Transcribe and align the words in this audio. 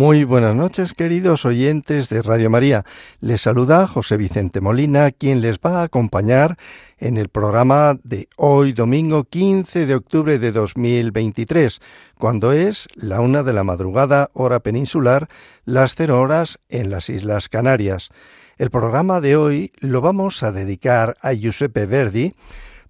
Muy 0.00 0.24
buenas 0.24 0.56
noches, 0.56 0.94
queridos 0.94 1.44
oyentes 1.44 2.08
de 2.08 2.22
Radio 2.22 2.48
María. 2.48 2.86
Les 3.20 3.42
saluda 3.42 3.86
José 3.86 4.16
Vicente 4.16 4.62
Molina, 4.62 5.10
quien 5.10 5.42
les 5.42 5.58
va 5.58 5.80
a 5.80 5.82
acompañar 5.82 6.56
en 6.96 7.18
el 7.18 7.28
programa 7.28 7.98
de 8.02 8.26
hoy, 8.38 8.72
domingo 8.72 9.24
15 9.24 9.84
de 9.84 9.94
octubre 9.94 10.38
de 10.38 10.52
2023, 10.52 11.82
cuando 12.16 12.52
es 12.52 12.88
la 12.94 13.20
una 13.20 13.42
de 13.42 13.52
la 13.52 13.62
madrugada, 13.62 14.30
hora 14.32 14.60
peninsular, 14.60 15.28
las 15.66 15.96
cero 15.96 16.18
horas 16.18 16.58
en 16.70 16.88
las 16.88 17.10
Islas 17.10 17.50
Canarias. 17.50 18.08
El 18.56 18.70
programa 18.70 19.20
de 19.20 19.36
hoy 19.36 19.70
lo 19.80 20.00
vamos 20.00 20.42
a 20.42 20.50
dedicar 20.50 21.18
a 21.20 21.34
Giuseppe 21.34 21.84
Verdi 21.84 22.32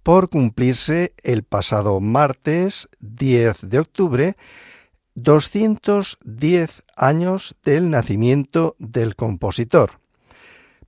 por 0.04 0.30
cumplirse 0.30 1.12
el 1.24 1.42
pasado 1.42 1.98
martes 1.98 2.88
10 3.01 3.68
de 3.68 3.80
octubre 3.80 4.37
210 5.23 6.85
años 6.96 7.57
del 7.65 7.90
nacimiento 7.90 8.76
del 8.79 9.16
compositor. 9.16 10.01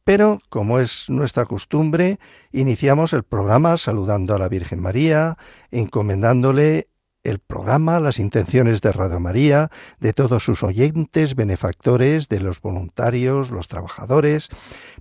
Pero, 0.05 0.39
como 0.49 0.81
es 0.81 1.09
nuestra 1.09 1.45
costumbre, 1.45 2.19
iniciamos 2.51 3.13
el 3.13 3.23
programa 3.23 3.77
saludando 3.77 4.35
a 4.35 4.39
la 4.39 4.49
Virgen 4.49 4.81
María, 4.81 5.37
encomendándole 5.71 6.89
el 7.23 7.39
programa, 7.39 8.01
las 8.01 8.19
intenciones 8.19 8.81
de 8.81 8.93
Radio 8.93 9.21
María, 9.21 9.71
de 10.01 10.13
todos 10.13 10.43
sus 10.45 10.65
oyentes, 10.65 11.37
benefactores, 11.37 12.29
de 12.29 12.41
los 12.41 12.61
voluntarios, 12.61 13.51
los 13.51 13.69
trabajadores, 13.69 14.49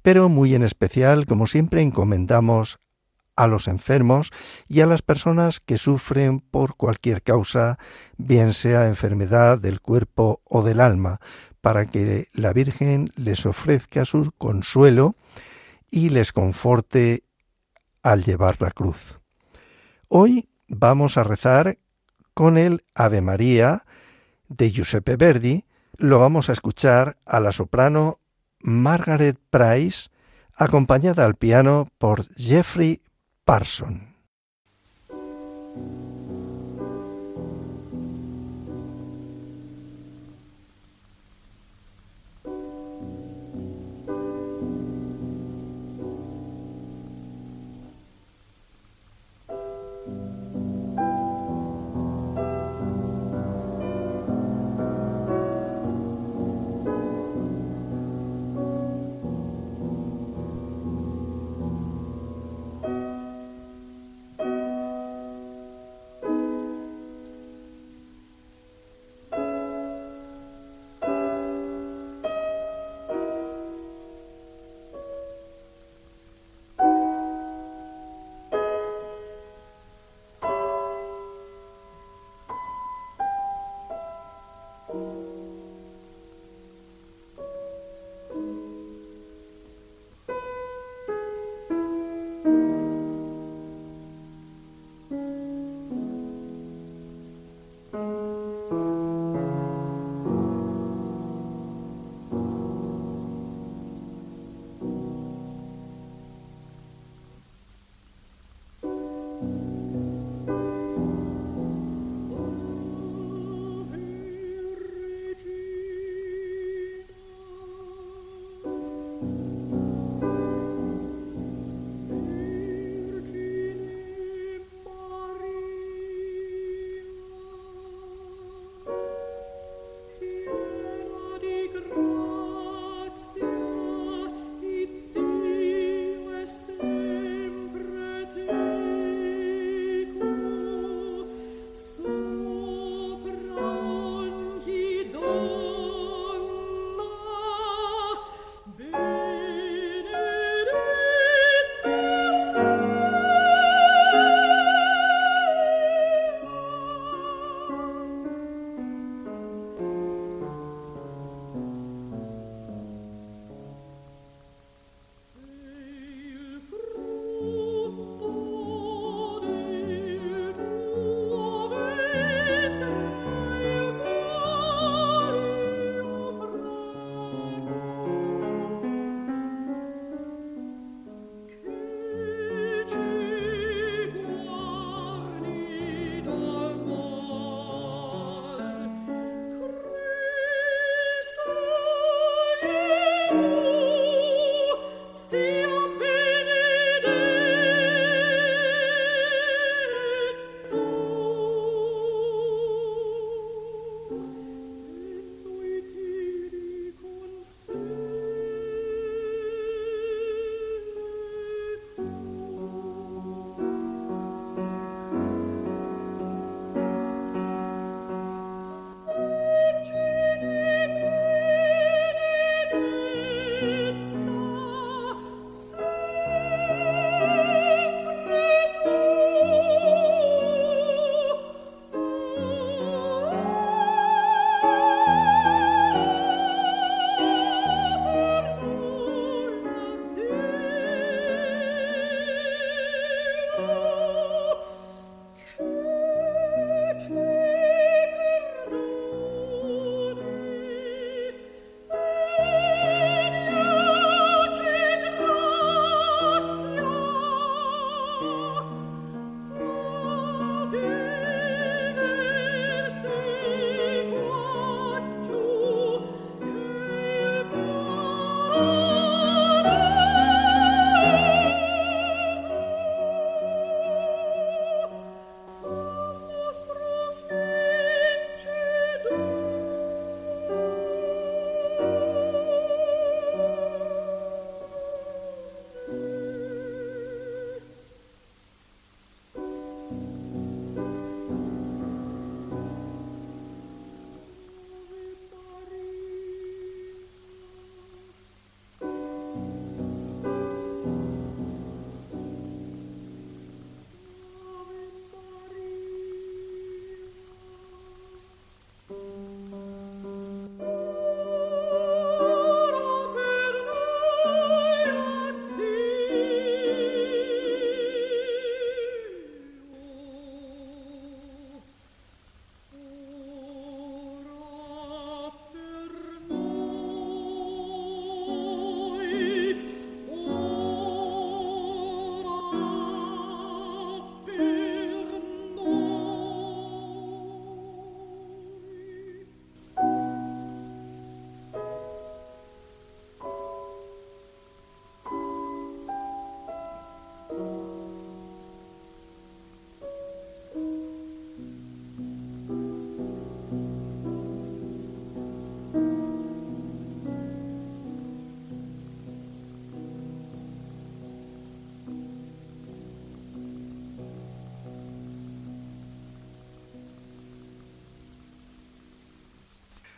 pero 0.04 0.30
muy 0.30 0.54
en 0.54 0.64
especial, 0.64 1.26
como 1.26 1.48
siempre, 1.48 1.82
encomendamos 1.82 2.80
a 3.42 3.47
los 3.47 3.67
enfermos 3.67 4.31
y 4.67 4.81
a 4.81 4.86
las 4.86 5.02
personas 5.02 5.59
que 5.59 5.80
sufren 5.80 6.42
por 6.42 6.75
cualquier 6.75 7.23
causa, 7.23 7.80
bien 8.17 8.53
sea 8.53 8.88
enfermedad 8.88 9.58
del 9.58 9.81
cuerpo 9.81 10.42
o 10.44 10.61
del 10.61 10.80
alma, 10.80 11.20
para 11.59 11.88
que 11.88 12.30
la 12.33 12.53
Virgen 12.53 13.11
les 13.16 13.48
ofrezca 13.48 14.06
su 14.06 14.31
consuelo 14.38 15.16
y 15.89 16.09
les 16.09 16.33
conforte 16.33 17.23
al 18.03 18.23
llevar 18.23 18.61
la 18.61 18.70
cruz. 18.70 19.17
Hoy 20.08 20.48
vamos 20.67 21.17
a 21.17 21.23
rezar 21.23 21.80
con 22.36 22.59
el 22.59 22.83
Ave 22.94 23.22
María 23.22 23.86
de 24.50 24.70
Giuseppe 24.70 25.16
Verdi, 25.16 25.66
lo 25.98 26.20
vamos 26.20 26.52
a 26.52 26.53
escuchar 26.53 27.17
a 27.26 27.39
la 27.39 27.52
soprano 27.52 28.20
Margaret 28.59 29.39
Price, 29.50 30.09
acompañada 30.53 31.26
al 31.26 31.33
piano 31.33 31.88
por 31.98 32.28
Jeffrey 32.36 33.02
Parson. 33.44 34.11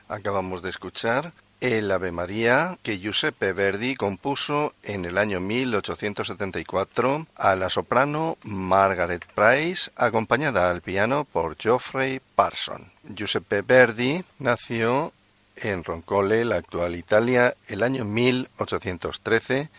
Acabamos 0.08 0.62
de 0.62 0.70
escuchar 0.70 1.34
el 1.64 1.90
Ave 1.92 2.12
María 2.12 2.78
que 2.84 3.00
Giuseppe 3.00 3.54
Verdi 3.54 3.96
compuso 3.96 4.74
en 4.84 5.06
el 5.06 5.18
año 5.18 5.40
1874 5.40 7.26
a 7.36 7.56
la 7.56 7.70
soprano 7.70 8.38
Margaret 8.44 9.26
Price, 9.34 9.90
acompañada 9.96 10.70
al 10.70 10.82
piano 10.82 11.24
por 11.24 11.56
Geoffrey 11.56 12.20
Parson. 12.36 12.92
Giuseppe 13.04 13.62
Verdi 13.62 14.26
nació 14.40 15.14
en 15.56 15.86
Roncole, 15.86 16.44
la 16.44 16.58
actual 16.58 16.96
Italia, 16.96 17.56
el 17.68 17.82
año 17.84 18.04
1813 18.04 19.70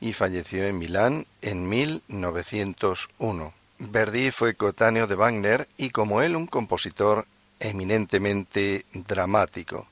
y 0.00 0.14
falleció 0.14 0.64
en 0.64 0.78
Milán 0.78 1.26
en 1.42 1.68
1901. 1.68 3.52
Verdi 3.80 4.30
fue 4.30 4.54
coetáneo 4.54 5.06
de 5.06 5.14
Wagner 5.14 5.68
y 5.76 5.90
como 5.90 6.22
él 6.22 6.36
un 6.36 6.46
compositor 6.46 7.26
eminentemente 7.64 8.84
dramático. 8.92 9.86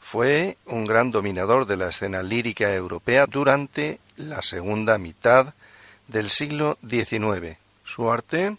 Fue 0.00 0.58
un 0.66 0.84
gran 0.84 1.10
dominador 1.10 1.64
de 1.66 1.76
la 1.76 1.88
escena 1.88 2.22
lírica 2.22 2.74
europea 2.74 3.26
durante 3.26 4.00
la 4.16 4.42
segunda 4.42 4.98
mitad 4.98 5.54
del 6.08 6.28
siglo 6.28 6.76
XIX. 6.86 7.56
Su 7.84 8.10
arte 8.10 8.56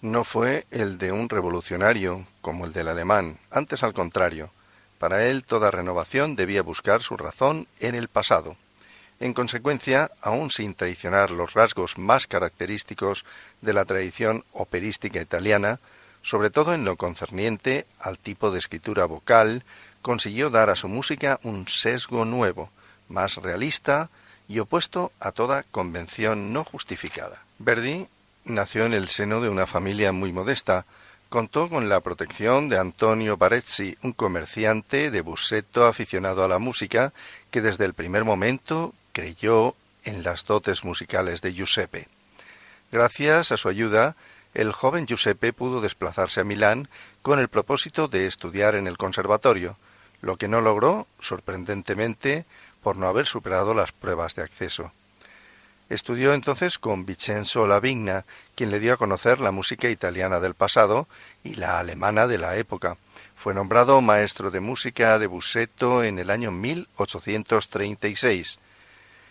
no 0.00 0.24
fue 0.24 0.66
el 0.70 0.98
de 0.98 1.12
un 1.12 1.28
revolucionario 1.28 2.26
como 2.40 2.64
el 2.64 2.72
del 2.72 2.88
alemán, 2.88 3.38
antes 3.50 3.82
al 3.82 3.92
contrario. 3.92 4.50
Para 4.98 5.26
él 5.26 5.44
toda 5.44 5.70
renovación 5.70 6.34
debía 6.34 6.62
buscar 6.62 7.02
su 7.02 7.16
razón 7.16 7.68
en 7.78 7.94
el 7.94 8.08
pasado. 8.08 8.56
En 9.20 9.34
consecuencia, 9.34 10.10
aun 10.22 10.50
sin 10.50 10.74
traicionar 10.74 11.30
los 11.30 11.52
rasgos 11.52 11.98
más 11.98 12.26
característicos 12.26 13.24
de 13.60 13.72
la 13.72 13.84
tradición 13.84 14.44
operística 14.52 15.20
italiana, 15.20 15.80
sobre 16.28 16.50
todo 16.50 16.74
en 16.74 16.84
lo 16.84 16.96
concerniente 16.96 17.86
al 17.98 18.18
tipo 18.18 18.50
de 18.50 18.58
escritura 18.58 19.06
vocal, 19.06 19.64
consiguió 20.02 20.50
dar 20.50 20.68
a 20.68 20.76
su 20.76 20.86
música 20.86 21.40
un 21.42 21.66
sesgo 21.68 22.26
nuevo, 22.26 22.68
más 23.08 23.36
realista 23.36 24.10
y 24.46 24.58
opuesto 24.58 25.10
a 25.20 25.32
toda 25.32 25.62
convención 25.70 26.52
no 26.52 26.64
justificada. 26.64 27.42
Verdi 27.58 28.08
nació 28.44 28.84
en 28.84 28.92
el 28.92 29.08
seno 29.08 29.40
de 29.40 29.48
una 29.48 29.66
familia 29.66 30.12
muy 30.12 30.30
modesta. 30.30 30.84
Contó 31.30 31.70
con 31.70 31.88
la 31.88 32.00
protección 32.00 32.68
de 32.68 32.76
Antonio 32.76 33.38
Barezzi, 33.38 33.96
un 34.02 34.12
comerciante 34.12 35.10
de 35.10 35.22
Busseto 35.22 35.86
aficionado 35.86 36.44
a 36.44 36.48
la 36.48 36.58
música, 36.58 37.14
que 37.50 37.62
desde 37.62 37.86
el 37.86 37.94
primer 37.94 38.24
momento 38.24 38.92
creyó 39.12 39.74
en 40.04 40.22
las 40.22 40.44
dotes 40.44 40.84
musicales 40.84 41.40
de 41.40 41.54
Giuseppe. 41.54 42.08
Gracias 42.92 43.50
a 43.50 43.56
su 43.56 43.70
ayuda, 43.70 44.14
el 44.54 44.72
joven 44.72 45.06
Giuseppe 45.06 45.52
pudo 45.52 45.80
desplazarse 45.80 46.40
a 46.40 46.44
Milán 46.44 46.88
con 47.22 47.38
el 47.38 47.48
propósito 47.48 48.08
de 48.08 48.26
estudiar 48.26 48.74
en 48.74 48.86
el 48.86 48.96
conservatorio, 48.96 49.76
lo 50.20 50.36
que 50.36 50.48
no 50.48 50.60
logró, 50.60 51.06
sorprendentemente, 51.20 52.44
por 52.82 52.96
no 52.96 53.08
haber 53.08 53.26
superado 53.26 53.74
las 53.74 53.92
pruebas 53.92 54.34
de 54.34 54.42
acceso. 54.42 54.92
Estudió 55.88 56.34
entonces 56.34 56.78
con 56.78 57.06
Vincenzo 57.06 57.66
Lavigna, 57.66 58.26
quien 58.54 58.70
le 58.70 58.78
dio 58.78 58.92
a 58.92 58.98
conocer 58.98 59.40
la 59.40 59.52
música 59.52 59.88
italiana 59.88 60.38
del 60.38 60.54
pasado 60.54 61.08
y 61.42 61.54
la 61.54 61.78
alemana 61.78 62.26
de 62.26 62.36
la 62.36 62.56
época. 62.56 62.98
Fue 63.36 63.54
nombrado 63.54 64.00
maestro 64.02 64.50
de 64.50 64.60
música 64.60 65.18
de 65.18 65.26
Busseto 65.26 66.04
en 66.04 66.18
el 66.18 66.28
año 66.28 66.50
1836. 66.50 68.58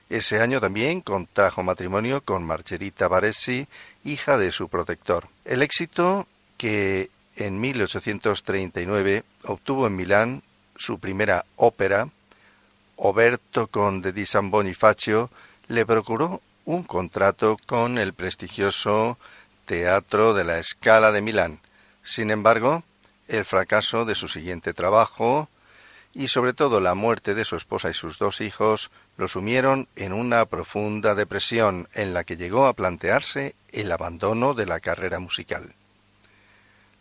Ese 0.09 0.39
año 0.39 0.61
también 0.61 1.01
contrajo 1.01 1.63
matrimonio 1.63 2.21
con 2.21 2.43
Margherita 2.43 3.07
Baresi, 3.07 3.67
hija 4.05 4.37
de 4.37 4.51
su 4.51 4.69
protector. 4.69 5.27
El 5.43 5.61
éxito 5.61 6.27
que 6.57 7.09
en 7.35 7.59
1839 7.59 9.23
obtuvo 9.43 9.87
en 9.87 9.95
Milán 9.95 10.43
su 10.77 10.99
primera 10.99 11.45
ópera, 11.55 12.07
Oberto 12.95 13.67
Conde 13.67 14.11
di 14.11 14.25
San 14.25 14.49
Bonifacio, 14.49 15.29
le 15.67 15.85
procuró 15.85 16.41
un 16.65 16.83
contrato 16.83 17.57
con 17.65 17.97
el 17.97 18.13
prestigioso 18.13 19.17
Teatro 19.65 20.33
de 20.33 20.45
la 20.45 20.63
Scala 20.63 21.11
de 21.11 21.21
Milán. 21.21 21.59
Sin 22.01 22.31
embargo, 22.31 22.83
el 23.27 23.43
fracaso 23.43 24.05
de 24.05 24.15
su 24.15 24.29
siguiente 24.29 24.73
trabajo 24.73 25.49
y 26.13 26.29
sobre 26.29 26.53
todo 26.53 26.79
la 26.79 26.95
muerte 26.95 27.35
de 27.35 27.45
su 27.45 27.55
esposa 27.55 27.89
y 27.89 27.93
sus 27.93 28.17
dos 28.17 28.41
hijos 28.41 28.89
lo 29.17 29.27
sumieron 29.27 29.87
en 29.95 30.13
una 30.13 30.45
profunda 30.45 31.15
depresión 31.15 31.87
en 31.93 32.13
la 32.13 32.23
que 32.23 32.37
llegó 32.37 32.67
a 32.67 32.73
plantearse 32.73 33.55
el 33.71 33.91
abandono 33.91 34.53
de 34.53 34.67
la 34.67 34.79
carrera 34.79 35.19
musical. 35.19 35.73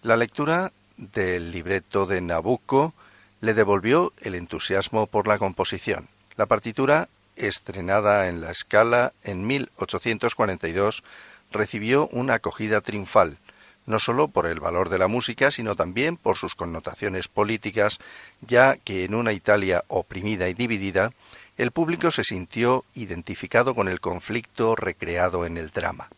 La 0.02 0.16
lectura 0.16 0.72
del 0.96 1.50
libreto 1.50 2.06
de 2.06 2.20
Nabucco 2.20 2.94
le 3.40 3.54
devolvió 3.54 4.12
el 4.22 4.34
entusiasmo 4.34 5.06
por 5.06 5.28
la 5.28 5.38
composición. 5.38 6.08
La 6.36 6.46
partitura, 6.46 7.08
estrenada 7.36 8.28
en 8.28 8.40
la 8.40 8.50
escala 8.50 9.12
en 9.22 9.46
1842, 9.46 11.04
recibió 11.52 12.08
una 12.08 12.34
acogida 12.34 12.80
triunfal, 12.80 13.38
no 13.84 13.98
sólo 13.98 14.28
por 14.28 14.46
el 14.46 14.58
valor 14.58 14.88
de 14.88 14.98
la 14.98 15.06
música, 15.06 15.50
sino 15.50 15.76
también 15.76 16.16
por 16.16 16.36
sus 16.36 16.54
connotaciones 16.54 17.28
políticas, 17.28 17.98
ya 18.40 18.76
que 18.76 19.04
en 19.04 19.14
una 19.14 19.32
Italia 19.32 19.84
oprimida 19.88 20.48
y 20.48 20.54
dividida, 20.54 21.12
el 21.56 21.70
público 21.70 22.10
se 22.10 22.24
sintió 22.24 22.84
identificado 22.94 23.74
con 23.74 23.88
el 23.88 24.00
conflicto 24.00 24.76
recreado 24.76 25.46
en 25.46 25.56
el 25.56 25.70
drama. 25.70 26.08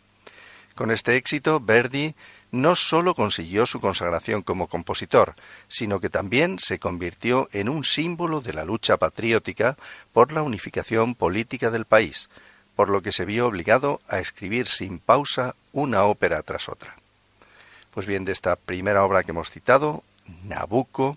Con 0.74 0.90
este 0.90 1.16
éxito, 1.16 1.60
Verdi 1.60 2.14
no 2.52 2.76
sólo 2.76 3.14
consiguió 3.14 3.66
su 3.66 3.80
consagración 3.80 4.42
como 4.42 4.68
compositor, 4.68 5.34
sino 5.66 6.00
que 6.00 6.08
también 6.08 6.58
se 6.58 6.78
convirtió 6.78 7.48
en 7.52 7.68
un 7.68 7.84
símbolo 7.84 8.40
de 8.40 8.52
la 8.52 8.64
lucha 8.64 8.96
patriótica 8.96 9.76
por 10.12 10.32
la 10.32 10.42
unificación 10.42 11.14
política 11.14 11.70
del 11.70 11.84
país, 11.84 12.30
por 12.76 12.88
lo 12.88 13.02
que 13.02 13.12
se 13.12 13.24
vio 13.24 13.48
obligado 13.48 14.00
a 14.08 14.20
escribir 14.20 14.68
sin 14.68 15.00
pausa 15.00 15.56
una 15.72 16.04
ópera 16.04 16.42
tras 16.42 16.68
otra. 16.68 16.94
Pues 17.92 18.06
bien, 18.06 18.24
de 18.24 18.32
esta 18.32 18.54
primera 18.54 19.04
obra 19.04 19.24
que 19.24 19.32
hemos 19.32 19.50
citado, 19.50 20.04
Nabucco, 20.44 21.16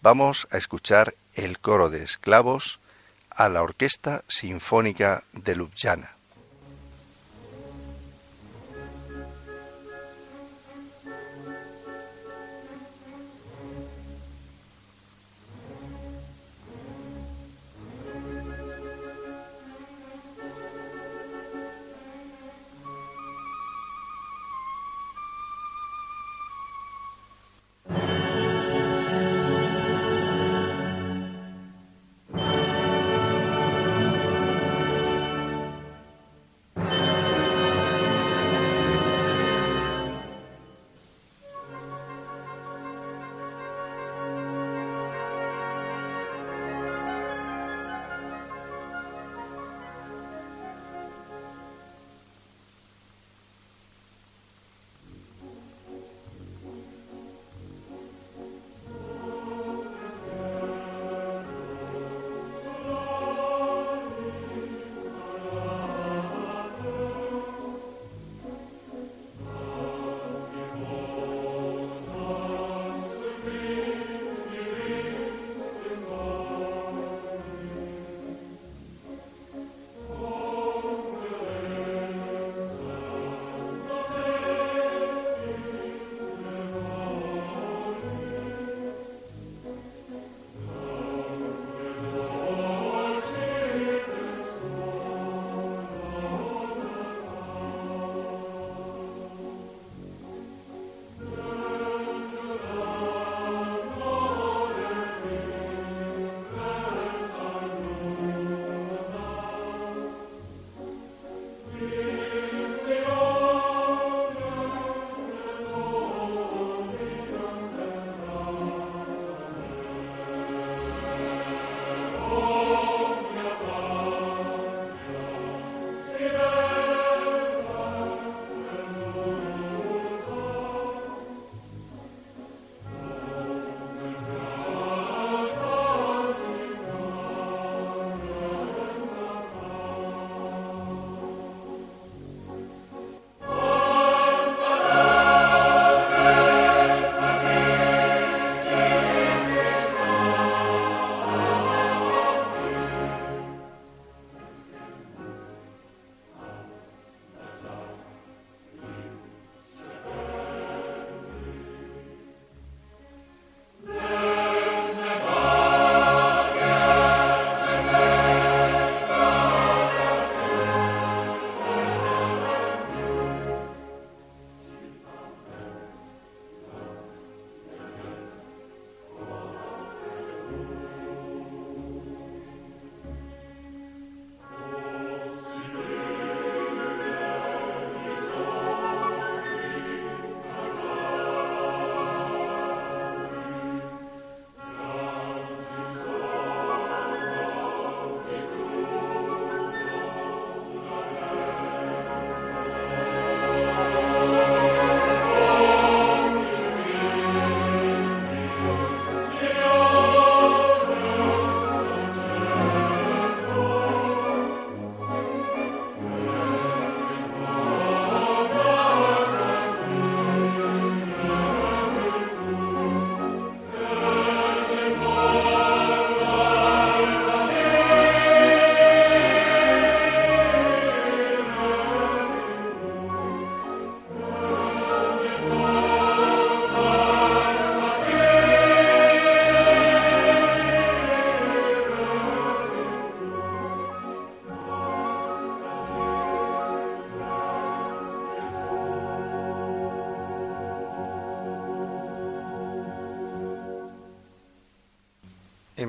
vamos 0.00 0.48
a 0.50 0.56
escuchar 0.56 1.14
el 1.34 1.58
coro 1.58 1.90
de 1.90 2.02
esclavos 2.02 2.80
a 3.38 3.48
la 3.48 3.62
Orquesta 3.62 4.22
Sinfónica 4.26 5.22
de 5.32 5.54
Ljubljana. 5.54 6.17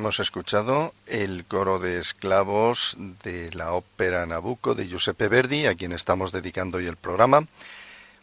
Hemos 0.09 0.21
escuchado 0.21 0.95
el 1.05 1.45
coro 1.45 1.77
de 1.77 1.99
esclavos 1.99 2.97
de 3.23 3.51
la 3.53 3.73
ópera 3.73 4.25
Nabucco 4.25 4.73
de 4.73 4.87
Giuseppe 4.87 5.27
Verdi, 5.27 5.67
a 5.67 5.75
quien 5.75 5.91
estamos 5.91 6.31
dedicando 6.31 6.79
hoy 6.79 6.87
el 6.87 6.95
programa, 6.95 7.45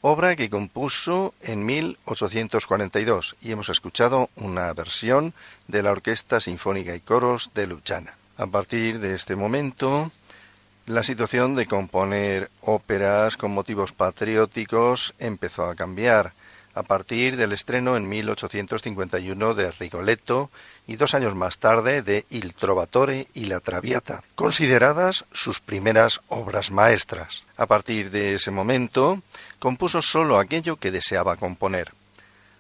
obra 0.01 0.35
que 0.35 0.51
compuso 0.51 1.33
en 1.43 1.65
1842 1.65 3.37
y 3.41 3.53
hemos 3.53 3.69
escuchado 3.69 4.31
una 4.35 4.73
versión 4.73 5.33
de 5.69 5.85
la 5.85 5.93
Orquesta 5.93 6.41
Sinfónica 6.41 6.93
y 6.93 6.99
Coros 6.99 7.53
de 7.55 7.69
Luchana. 7.69 8.17
A 8.37 8.49
partir 8.49 8.99
de 8.99 9.15
este 9.15 9.37
momento, 9.37 10.11
la 10.87 11.05
situación 11.05 11.55
de 11.55 11.67
componer 11.67 12.51
óperas 12.63 13.37
con 13.37 13.53
motivos 13.53 13.93
patrióticos 13.93 15.15
empezó 15.21 15.67
a 15.67 15.77
cambiar 15.77 16.33
a 16.77 16.83
partir 16.83 17.39
del 17.39 17.55
estreno 17.55 17.97
en 17.97 18.07
1851 18.07 19.55
de 19.55 19.71
Rigoletto 19.71 20.51
y 20.87 20.97
dos 20.97 21.15
años 21.15 21.35
más 21.35 21.57
tarde 21.57 22.03
de 22.03 22.27
Il 22.29 22.53
Trovatore 22.53 23.29
y 23.33 23.47
La 23.47 23.61
Traviata, 23.61 24.23
consideradas 24.35 25.25
sus 25.33 25.59
primeras 25.59 26.21
obras 26.29 26.71
maestras. 26.71 27.45
A 27.57 27.65
partir 27.65 28.11
de 28.11 28.35
ese 28.35 28.51
momento, 28.51 29.23
compuso 29.59 30.03
solo 30.03 30.39
aquello 30.39 30.77
que 30.77 30.91
deseaba 30.91 31.37
componer. 31.37 31.93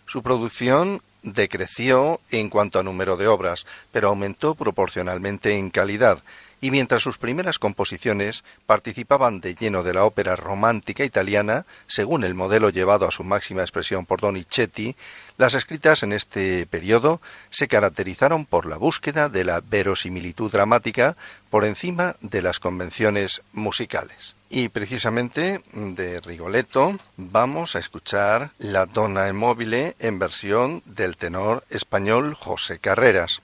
Su 0.06 0.23
producción 0.23 1.02
decreció 1.26 2.21
en 2.30 2.49
cuanto 2.49 2.78
a 2.78 2.83
número 2.83 3.16
de 3.16 3.26
obras, 3.26 3.66
pero 3.92 4.09
aumentó 4.09 4.54
proporcionalmente 4.54 5.54
en 5.54 5.71
calidad, 5.71 6.23
y 6.61 6.71
mientras 6.71 7.02
sus 7.02 7.18
primeras 7.18 7.59
composiciones 7.59 8.45
participaban 8.64 9.40
de 9.40 9.54
lleno 9.54 9.83
de 9.83 9.92
la 9.92 10.04
ópera 10.04 10.37
romántica 10.37 11.04
italiana, 11.04 11.66
según 11.87 12.25
el 12.25 12.35
modelo 12.35 12.71
llevado 12.71 13.06
a 13.06 13.11
su 13.11 13.25
máxima 13.25 13.62
expresión 13.62 14.06
por 14.06 14.21
Donizetti, 14.21 14.97
las 15.37 15.54
escritas 15.54 16.02
en 16.02 16.12
este 16.12 16.64
periodo 16.66 17.21
se 17.50 17.68
caracterizaron 17.68 18.47
por 18.47 18.64
la 18.66 18.78
búsqueda 18.78 19.28
de 19.28 19.45
la 19.45 19.61
verosimilitud 19.61 20.50
dramática 20.50 21.16
por 21.50 21.64
encima 21.64 22.16
de 22.21 22.40
las 22.40 22.61
convenciones 22.61 23.42
musicales. 23.52 24.36
Y 24.49 24.69
precisamente 24.69 25.61
de 25.73 26.21
Rigoletto 26.21 26.97
vamos 27.17 27.75
a 27.75 27.81
escuchar 27.81 28.53
la 28.59 28.87
Donna 28.87 29.29
Immobile 29.29 29.97
en 29.99 30.19
versión 30.19 30.83
del 30.85 31.17
tenor 31.17 31.65
español 31.69 32.35
José 32.35 32.79
Carreras. 32.79 33.43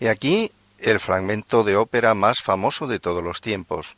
Y 0.00 0.06
aquí 0.06 0.50
el 0.78 0.98
fragmento 0.98 1.62
de 1.62 1.76
ópera 1.76 2.14
más 2.14 2.40
famoso 2.40 2.86
de 2.86 2.98
todos 2.98 3.22
los 3.22 3.42
tiempos. 3.42 3.96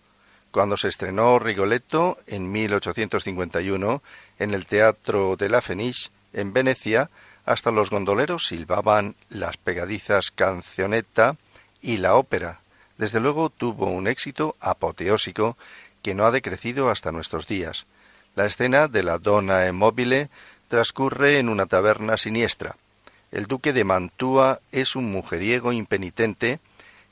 Cuando 0.50 0.76
se 0.76 0.88
estrenó 0.88 1.38
Rigoletto 1.38 2.18
en 2.26 2.50
1851 2.50 4.02
en 4.38 4.54
el 4.54 4.66
Teatro 4.66 5.36
de 5.36 5.48
la 5.48 5.62
Fenice 5.62 6.10
en 6.32 6.52
Venecia, 6.52 7.08
hasta 7.46 7.70
los 7.70 7.90
gondoleros 7.90 8.46
silbaban 8.46 9.14
las 9.30 9.56
pegadizas 9.56 10.30
cancioneta 10.30 11.36
y 11.80 11.98
la 11.98 12.16
ópera. 12.16 12.60
Desde 12.98 13.20
luego 13.20 13.50
tuvo 13.50 13.86
un 13.86 14.06
éxito 14.06 14.56
apoteósico 14.60 15.56
que 16.02 16.14
no 16.14 16.26
ha 16.26 16.30
decrecido 16.30 16.90
hasta 16.90 17.12
nuestros 17.12 17.46
días. 17.46 17.86
La 18.34 18.46
escena 18.46 18.88
de 18.88 19.02
la 19.02 19.18
Donna 19.18 19.66
Immobile 19.66 20.28
transcurre 20.68 21.38
en 21.38 21.48
una 21.48 21.66
taberna 21.66 22.16
siniestra. 22.16 22.76
El 23.30 23.46
duque 23.46 23.72
de 23.72 23.84
Mantua 23.84 24.60
es 24.72 24.96
un 24.96 25.10
mujeriego 25.10 25.72
impenitente 25.72 26.60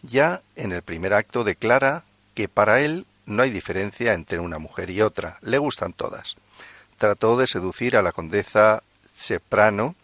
ya 0.03 0.43
en 0.57 0.73
el 0.73 0.83
primer 0.83 1.15
acto 1.15 1.45
declara 1.45 2.05
que 2.35 2.49
para 2.49 2.81
él 2.81 3.07
no 3.27 3.43
hay 3.43 3.51
diferencia 3.51 4.15
entre 4.15 4.39
una 4.39 4.59
mujer 4.59 4.91
y 4.91 5.03
otra, 5.03 5.39
le 5.43 5.59
gustan 5.59 5.93
todas. 5.93 6.37
Trató 6.99 7.37
de 7.37 7.47
seducir 7.47 7.97
a 7.97 8.03
la 8.03 8.13
condesa 8.13 8.83
Seprano, 9.13 9.95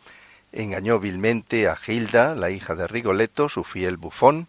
engañó 0.52 0.98
vilmente 0.98 1.68
a 1.68 1.76
Gilda, 1.76 2.34
la 2.34 2.50
hija 2.50 2.75
de 2.75 2.86
Rigoletto, 2.86 3.49
su 3.49 3.64
fiel 3.64 3.96
bufón, 3.96 4.49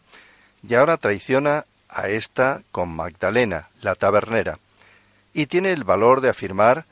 y 0.67 0.76
ahora 0.76 0.97
traiciona 0.97 1.65
a 1.89 2.10
esta 2.10 2.62
con 2.71 2.95
Magdalena, 2.95 3.69
la 3.82 3.95
tabernera, 3.95 4.60
y 5.34 5.45
tiene 5.45 5.71
el 5.71 5.84
valor 5.84 6.21
de 6.21 6.30
afirmar 6.30 6.86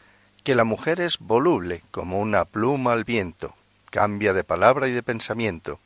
que 0.44 0.56
la 0.56 0.64
mujer 0.64 1.02
es 1.02 1.18
voluble 1.20 1.82
como 1.92 2.20
una 2.20 2.46
pluma 2.46 2.94
al 2.94 3.04
viento, 3.04 3.56
cambia 3.90 4.34
de 4.34 4.44
palabra 4.44 4.88
y 4.88 4.92
de 4.92 5.04
pensamiento, 5.04 5.80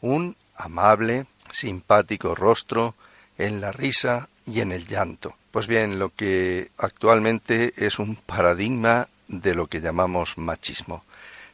un 0.00 0.36
amable, 0.56 1.26
simpático 1.50 2.34
rostro, 2.34 2.94
en 3.38 3.60
la 3.60 3.72
risa 3.72 4.28
y 4.46 4.60
en 4.60 4.72
el 4.72 4.86
llanto. 4.86 5.36
Pues 5.50 5.66
bien, 5.66 5.98
lo 5.98 6.10
que 6.10 6.70
actualmente 6.78 7.72
es 7.76 7.98
un 7.98 8.16
paradigma 8.16 9.08
de 9.28 9.54
lo 9.54 9.66
que 9.66 9.80
llamamos 9.80 10.36
machismo. 10.36 11.04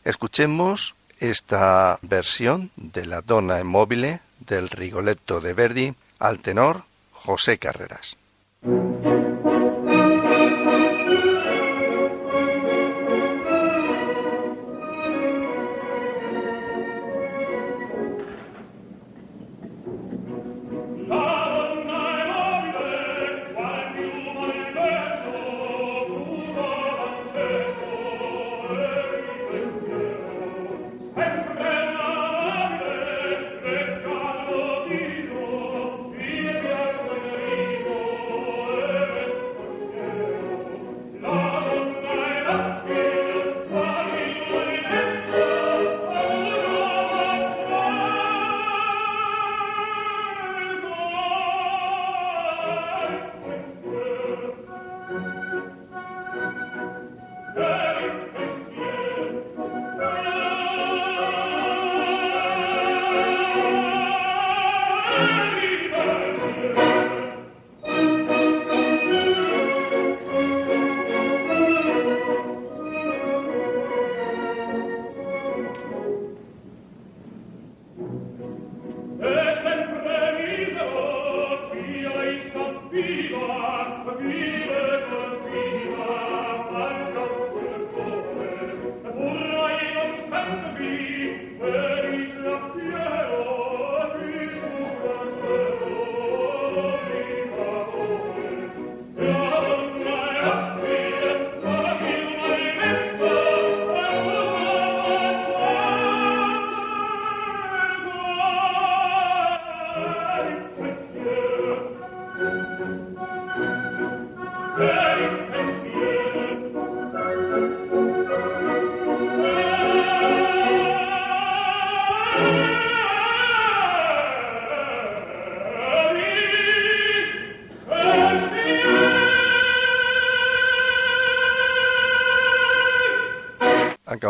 Escuchemos 0.04 0.94
esta 1.20 1.98
versión 2.02 2.70
de 2.76 3.04
la 3.04 3.20
Donna 3.20 3.60
Immobile 3.60 4.20
del 4.38 4.70
Rigoletto 4.70 5.40
de 5.40 5.52
Verdi 5.52 5.94
al 6.20 6.38
tenor 6.38 6.84
José 7.12 7.58
Carreras. 7.58 8.16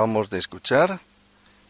Acabamos 0.00 0.30
de 0.30 0.38
escuchar 0.38 0.98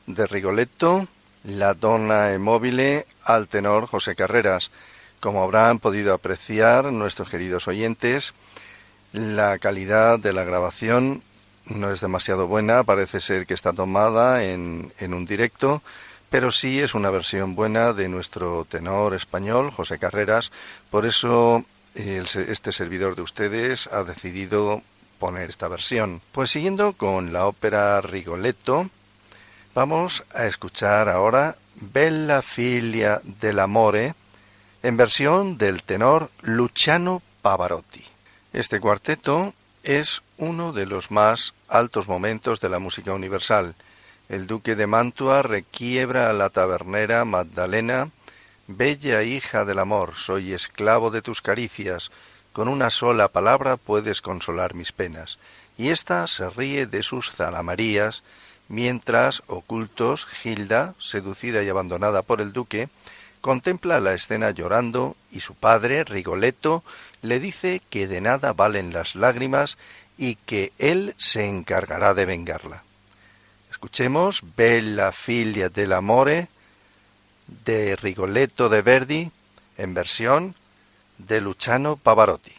de 0.07 0.25
Rigoletto 0.25 1.09
La 1.43 1.75
Donna 1.75 2.33
Immobile 2.33 3.05
al 3.25 3.49
tenor 3.49 3.87
José 3.87 4.14
Carreras. 4.14 4.71
Como 5.19 5.43
habrán 5.43 5.81
podido 5.81 6.14
apreciar 6.14 6.93
nuestros 6.93 7.29
queridos 7.29 7.66
oyentes, 7.66 8.33
la 9.12 9.59
calidad 9.59 10.21
de 10.21 10.33
la 10.33 10.45
grabación 10.45 11.25
no 11.66 11.90
es 11.90 12.01
demasiado 12.01 12.47
buena, 12.47 12.85
parece 12.85 13.21
ser 13.21 13.47
que 13.47 13.55
está 13.55 13.73
tomada 13.73 14.45
en, 14.45 14.93
en 15.01 15.12
un 15.12 15.27
directo, 15.27 15.83
pero 16.31 16.53
sí 16.53 16.79
es 16.79 16.95
una 16.95 17.11
versión 17.11 17.57
buena 17.57 17.93
de 17.93 18.09
nuestro 18.09 18.64
tenor 18.64 19.12
español, 19.12 19.73
José 19.73 19.99
Carreras, 19.99 20.53
por 20.88 21.05
eso 21.05 21.64
este 21.97 22.71
servidor 22.71 23.16
de 23.16 23.23
ustedes 23.23 23.88
ha 23.88 24.05
decidido 24.05 24.83
poner 25.20 25.50
esta 25.50 25.68
versión. 25.68 26.20
Pues 26.33 26.50
siguiendo 26.50 26.94
con 26.94 27.33
la 27.33 27.46
ópera 27.46 28.00
Rigoletto, 28.00 28.90
vamos 29.74 30.24
a 30.35 30.46
escuchar 30.46 31.09
ahora 31.09 31.54
Bella 31.76 32.42
Figlia 32.42 33.20
dell'Amore 33.22 34.14
en 34.83 34.96
versión 34.96 35.59
del 35.59 35.85
tenor 35.85 36.30
Luciano 36.40 37.22
Pavarotti. 37.42 38.02
Este 38.52 38.80
cuarteto 38.80 39.54
es 39.85 40.22
uno 40.38 40.72
de 40.72 40.87
los 40.87 41.11
más 41.11 41.54
altos 41.68 42.09
momentos 42.09 42.61
de 42.61 42.70
la 42.70 42.78
música 42.78 43.12
universal. 43.12 43.74
El 44.28 44.46
duque 44.46 44.74
de 44.74 44.87
Mantua 44.87 45.42
requiebra 45.42 46.30
a 46.30 46.33
la 46.33 46.48
tabernera 46.48 47.24
Magdalena 47.24 48.09
Bella 48.72 49.24
hija 49.24 49.64
del 49.64 49.80
amor, 49.80 50.14
soy 50.14 50.52
esclavo 50.52 51.11
de 51.11 51.22
tus 51.22 51.42
caricias, 51.42 52.12
con 52.61 52.68
una 52.68 52.90
sola 52.90 53.29
palabra 53.29 53.79
puedes 53.79 54.20
consolar 54.20 54.75
mis 54.75 54.92
penas. 54.92 55.38
Y 55.79 55.88
ésta 55.88 56.27
se 56.27 56.51
ríe 56.51 56.85
de 56.85 57.03
sus 57.03 57.31
zalamarías, 57.31 58.23
mientras, 58.68 59.42
ocultos, 59.46 60.27
Gilda, 60.27 60.92
seducida 60.99 61.62
y 61.62 61.70
abandonada 61.70 62.20
por 62.20 62.42
el 62.42 62.53
duque, 62.53 62.90
contempla 63.40 63.99
la 63.99 64.12
escena 64.12 64.51
llorando 64.51 65.16
y 65.33 65.40
su 65.40 65.55
padre, 65.55 66.05
Rigoletto, 66.05 66.85
le 67.23 67.40
dice 67.40 67.81
que 67.88 68.07
de 68.07 68.20
nada 68.20 68.53
valen 68.53 68.92
las 68.92 69.14
lágrimas 69.14 69.79
y 70.18 70.35
que 70.35 70.75
él 70.77 71.14
se 71.16 71.46
encargará 71.46 72.12
de 72.12 72.27
vengarla. 72.27 72.83
Escuchemos 73.70 74.42
Bella 74.55 75.12
figlia 75.12 75.70
dell'amore 75.70 76.49
de 77.64 77.96
Rigoletto 77.96 78.68
de 78.68 78.83
Verdi 78.83 79.31
en 79.79 79.94
versión 79.94 80.60
de 81.26 81.40
Luciano 81.40 81.96
Pavarotti. 81.96 82.52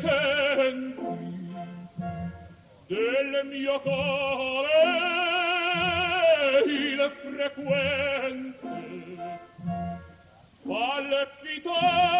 Senti 0.00 0.96
del 2.86 3.30
mio 3.44 3.80
cuore 3.80 4.68
il 6.66 7.12
frequente 7.22 8.68
palpitare 10.66 12.10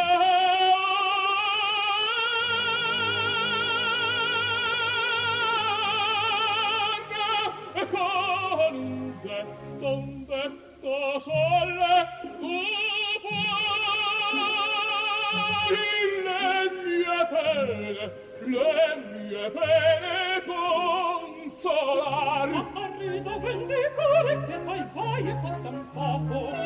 poco 25.94 26.60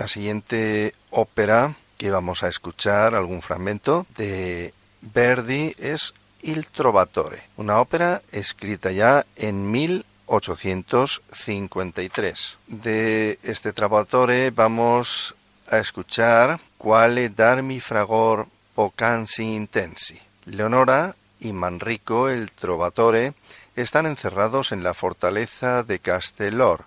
La 0.00 0.08
siguiente 0.08 0.94
ópera 1.10 1.74
que 1.98 2.10
vamos 2.10 2.42
a 2.42 2.48
escuchar, 2.48 3.14
algún 3.14 3.42
fragmento 3.42 4.06
de 4.16 4.72
Verdi, 5.02 5.74
es 5.76 6.14
Il 6.40 6.66
Trovatore, 6.68 7.42
una 7.58 7.82
ópera 7.82 8.22
escrita 8.32 8.92
ya 8.92 9.26
en 9.36 9.70
1853. 9.70 12.58
De 12.66 13.38
este 13.42 13.74
Trovatore 13.74 14.50
vamos 14.50 15.34
a 15.70 15.76
escuchar 15.76 16.60
Quale 16.78 17.28
darmi 17.28 17.80
fragor 17.80 18.46
pocansi 18.74 19.54
intensi. 19.54 20.18
Leonora 20.46 21.14
y 21.40 21.52
Manrico, 21.52 22.30
el 22.30 22.50
Trovatore, 22.52 23.34
están 23.76 24.06
encerrados 24.06 24.72
en 24.72 24.82
la 24.82 24.94
fortaleza 24.94 25.82
de 25.82 25.98
Castellor. 25.98 26.86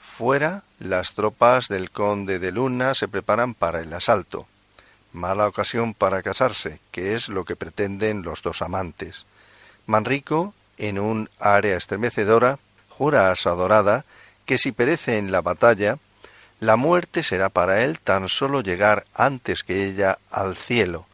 Fuera, 0.00 0.62
las 0.78 1.14
tropas 1.14 1.68
del 1.68 1.90
conde 1.90 2.38
de 2.38 2.52
Luna 2.52 2.94
se 2.94 3.08
preparan 3.08 3.54
para 3.54 3.80
el 3.80 3.92
asalto. 3.92 4.46
Mala 5.12 5.46
ocasión 5.46 5.94
para 5.94 6.22
casarse, 6.22 6.78
que 6.90 7.14
es 7.14 7.28
lo 7.28 7.44
que 7.44 7.56
pretenden 7.56 8.22
los 8.22 8.42
dos 8.42 8.60
amantes. 8.60 9.26
Manrico, 9.86 10.52
en 10.78 10.98
un 10.98 11.30
área 11.40 11.76
estremecedora, 11.76 12.58
jura 12.90 13.30
a 13.30 13.36
su 13.36 13.48
adorada 13.48 14.04
que 14.44 14.58
si 14.58 14.72
perece 14.72 15.18
en 15.18 15.32
la 15.32 15.40
batalla, 15.40 15.98
la 16.60 16.76
muerte 16.76 17.22
será 17.22 17.48
para 17.48 17.82
él 17.84 17.98
tan 17.98 18.28
solo 18.28 18.60
llegar 18.60 19.04
antes 19.14 19.62
que 19.62 19.86
ella 19.86 20.18
al 20.30 20.56
cielo, 20.56 21.06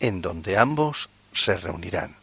en 0.00 0.22
donde 0.22 0.58
ambos 0.58 1.08
se 1.32 1.56
reunirán. 1.56 2.21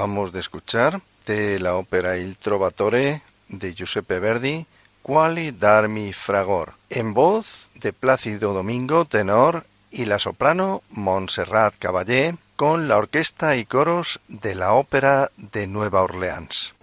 Acabamos 0.00 0.32
de 0.32 0.40
escuchar 0.40 1.02
de 1.26 1.58
la 1.58 1.76
ópera 1.76 2.16
Il 2.16 2.38
Trovatore 2.38 3.20
de 3.50 3.74
Giuseppe 3.74 4.18
Verdi, 4.18 4.64
Quali 5.02 5.50
darmi 5.50 6.14
fragor, 6.14 6.72
en 6.88 7.12
voz 7.12 7.68
de 7.74 7.92
Plácido 7.92 8.54
Domingo, 8.54 9.04
tenor, 9.04 9.66
y 9.90 10.06
la 10.06 10.18
soprano 10.18 10.80
Montserrat 10.88 11.74
Caballé, 11.78 12.34
con 12.56 12.88
la 12.88 12.96
orquesta 12.96 13.58
y 13.58 13.66
coros 13.66 14.20
de 14.26 14.54
la 14.54 14.72
Ópera 14.72 15.30
de 15.36 15.66
Nueva 15.66 16.00
Orleans. 16.00 16.74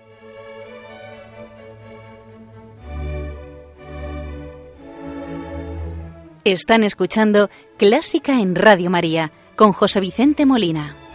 Están 6.43 6.83
escuchando 6.83 7.49
Clásica 7.77 8.39
en 8.39 8.53
Radio 8.53 8.91
María 8.91 9.31
con 9.55 9.73
José 9.73 10.01
Vicente 10.01 10.45
Molina. 10.45 11.06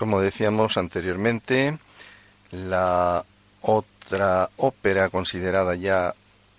Como 0.00 0.22
decíamos 0.22 0.78
anteriormente, 0.78 1.76
la 2.52 3.22
otra 3.60 4.48
ópera 4.56 5.10
considerada 5.10 5.74
ya 5.74 6.14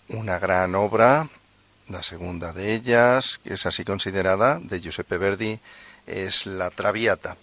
una 0.09 0.37
gran 0.37 0.75
obra, 0.75 1.27
la 1.89 2.03
segunda 2.03 2.53
de 2.53 2.75
ellas, 2.75 3.39
que 3.43 3.55
es 3.55 3.65
así 3.65 3.83
considerada, 3.83 4.59
de 4.61 4.79
Giuseppe 4.79 5.17
Verdi, 5.17 5.59
es 6.05 6.45
La 6.45 6.69
Traviata. 6.69 7.35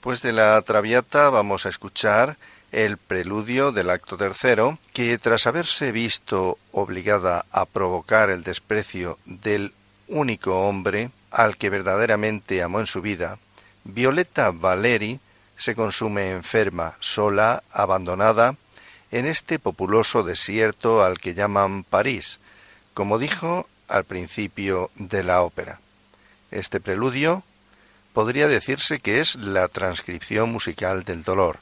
Pues 0.00 0.20
de 0.20 0.32
La 0.32 0.60
Traviata 0.62 1.30
vamos 1.30 1.64
a 1.64 1.68
escuchar 1.68 2.36
el 2.72 2.96
preludio 2.96 3.70
del 3.70 3.90
acto 3.90 4.16
tercero, 4.16 4.80
que 4.92 5.16
tras 5.16 5.46
haberse 5.46 5.92
visto 5.92 6.58
obligada 6.72 7.46
a 7.52 7.66
provocar 7.66 8.30
el 8.30 8.42
desprecio 8.42 9.16
del 9.26 9.74
único 10.08 10.66
hombre 10.66 11.12
al 11.30 11.56
que 11.56 11.70
verdaderamente 11.70 12.64
amó 12.64 12.80
en 12.80 12.88
su 12.88 13.00
vida, 13.00 13.38
Violeta 13.84 14.50
Valeri 14.50 15.20
se 15.56 15.74
consume 15.74 16.30
enferma, 16.30 16.96
sola, 17.00 17.62
abandonada, 17.72 18.56
en 19.10 19.26
este 19.26 19.58
populoso 19.58 20.22
desierto 20.22 21.02
al 21.04 21.18
que 21.18 21.34
llaman 21.34 21.84
París, 21.84 22.38
como 22.94 23.18
dijo 23.18 23.68
al 23.88 24.04
principio 24.04 24.90
de 24.94 25.22
la 25.22 25.42
ópera. 25.42 25.80
Este 26.50 26.80
preludio 26.80 27.42
podría 28.12 28.48
decirse 28.48 29.00
que 29.00 29.20
es 29.20 29.34
la 29.36 29.68
transcripción 29.68 30.50
musical 30.50 31.04
del 31.04 31.22
dolor. 31.22 31.58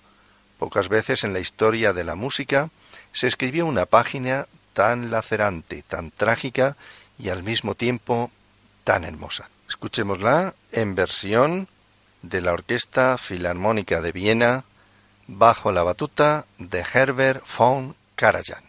Pocas 0.59 0.89
veces 0.89 1.25
en 1.25 1.33
la 1.33 1.41
historia 1.41 1.93
de 1.93 2.05
la 2.05 2.15
música 2.15 2.71
se 3.13 3.27
escribió 3.27 3.67
una 3.67 3.87
página 3.87 4.47
tan 4.73 5.11
lacerante, 5.11 5.83
tan 5.83 6.11
trágica 6.11 6.77
y 7.19 7.31
al 7.31 7.43
mismo 7.43 7.75
tiempo 7.75 8.31
tan 8.85 9.05
hermosa. 9.05 9.49
Escuchémosla 9.69 10.55
en 10.73 10.95
versión 10.95 11.69
de 12.23 12.41
la 12.41 12.53
Orquesta 12.53 13.19
Filarmónica 13.19 14.01
de 14.01 14.13
Viena 14.13 14.65
bajo 15.27 15.73
la 15.73 15.83
batuta 15.83 16.47
de 16.59 16.85
Herbert 16.93 17.45
von 17.57 17.95
Karajan. 18.17 18.68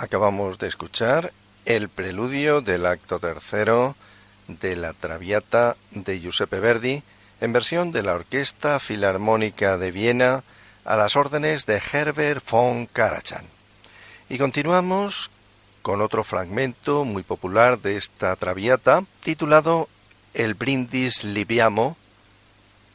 Acabamos 0.00 0.58
de 0.58 0.68
escuchar 0.68 1.32
el 1.64 1.88
preludio 1.88 2.60
del 2.60 2.86
acto 2.86 3.18
tercero 3.18 3.96
de 4.46 4.76
la 4.76 4.92
Traviata 4.92 5.74
de 5.90 6.20
Giuseppe 6.20 6.60
Verdi 6.60 7.02
en 7.40 7.52
versión 7.52 7.90
de 7.90 8.04
la 8.04 8.14
Orquesta 8.14 8.78
Filarmónica 8.78 9.76
de 9.76 9.90
Viena 9.90 10.44
a 10.84 10.94
las 10.94 11.16
órdenes 11.16 11.66
de 11.66 11.82
Herbert 11.92 12.48
von 12.48 12.86
Karajan. 12.86 13.44
Y 14.28 14.38
continuamos 14.38 15.32
con 15.82 16.00
otro 16.00 16.22
fragmento 16.22 17.04
muy 17.04 17.24
popular 17.24 17.80
de 17.80 17.96
esta 17.96 18.36
Traviata 18.36 19.02
titulado 19.24 19.88
El 20.32 20.54
brindis 20.54 21.24
libiamo 21.24 21.96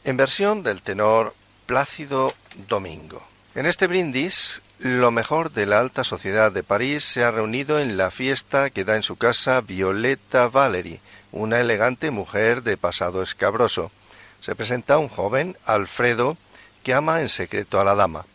en 0.04 0.16
versión 0.16 0.62
del 0.62 0.80
tenor 0.80 1.34
Plácido 1.66 2.32
Domingo. 2.66 3.22
En 3.54 3.66
este 3.66 3.88
brindis 3.88 4.62
lo 4.78 5.10
mejor 5.10 5.52
de 5.52 5.66
la 5.66 5.78
alta 5.78 6.04
sociedad 6.04 6.50
de 6.50 6.62
París 6.62 7.04
se 7.04 7.22
ha 7.22 7.30
reunido 7.30 7.78
en 7.78 7.96
la 7.96 8.10
fiesta 8.10 8.70
que 8.70 8.84
da 8.84 8.96
en 8.96 9.02
su 9.02 9.16
casa 9.16 9.60
Violeta 9.60 10.48
Valery, 10.48 11.00
una 11.30 11.60
elegante 11.60 12.10
mujer 12.10 12.62
de 12.62 12.76
pasado 12.76 13.22
escabroso. 13.22 13.92
Se 14.40 14.54
presenta 14.54 14.98
un 14.98 15.08
joven, 15.08 15.56
Alfredo, 15.64 16.36
que 16.82 16.92
ama 16.92 17.22
en 17.22 17.28
secreto 17.28 17.80
a 17.80 17.84
la 17.84 17.94
dama. 17.94 18.26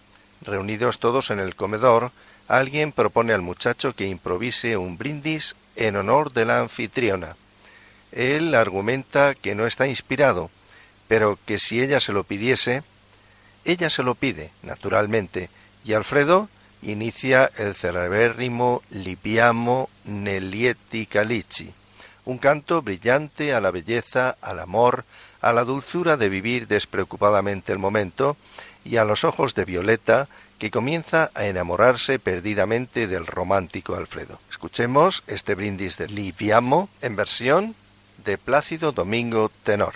Reunidos 0.42 1.00
todos 1.00 1.30
en 1.30 1.40
el 1.40 1.56
comedor, 1.56 2.12
alguien 2.48 2.94
propone 2.94 3.34
al 3.34 3.42
muchacho 3.42 3.94
que 3.94 4.08
improvise 4.08 4.78
un 4.78 4.98
brindis 4.98 5.56
en 5.76 5.98
honor 5.98 6.32
de 6.32 6.46
la 6.46 6.60
anfitriona. 6.60 7.36
Él 8.12 8.56
argumenta 8.56 9.36
que 9.36 9.56
no 9.56 9.68
está 9.68 9.88
inspirado, 9.88 10.50
pero 11.08 11.38
que 11.46 11.60
si 11.60 11.82
ella 11.82 12.00
se 12.00 12.14
lo 12.14 12.24
pidiese, 12.24 12.82
ella 13.66 13.90
se 13.90 14.04
lo 14.04 14.16
pide, 14.16 14.52
naturalmente, 14.64 15.50
y 15.90 15.94
Alfredo 15.94 16.50
inicia 16.84 17.50
el 17.58 17.74
celebérrimo 17.74 18.84
Libiamo 18.92 19.90
Nelietti 20.06 21.08
Calici, 21.08 21.74
un 22.26 22.38
canto 22.38 22.84
brillante 22.84 23.56
a 23.56 23.60
la 23.60 23.72
belleza, 23.72 24.38
al 24.40 24.60
amor, 24.60 25.04
a 25.42 25.52
la 25.52 25.64
dulzura 25.64 26.16
de 26.16 26.30
vivir 26.30 26.68
despreocupadamente 26.68 27.74
el 27.74 27.80
momento 27.80 28.38
y 28.86 28.98
a 28.98 29.04
los 29.04 29.24
ojos 29.24 29.56
de 29.56 29.66
Violeta 29.66 30.28
que 30.60 30.70
comienza 30.70 31.32
a 31.34 31.46
enamorarse 31.46 32.20
perdidamente 32.20 33.08
del 33.08 33.26
romántico 33.26 33.96
Alfredo. 33.96 34.40
Escuchemos 34.48 35.24
este 35.26 35.56
brindis 35.56 35.98
de 35.98 36.08
Libiamo 36.08 36.90
en 37.02 37.16
versión 37.16 37.74
de 38.24 38.38
Plácido 38.38 38.92
Domingo 38.92 39.50
Tenor. 39.64 39.96